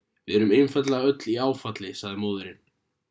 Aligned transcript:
við 0.29 0.37
erum 0.37 0.53
einfaldlega 0.59 1.11
öll 1.11 1.29
í 1.35 1.35
áfalli 1.49 1.93
sagði 2.01 2.21
móðirin 2.25 2.59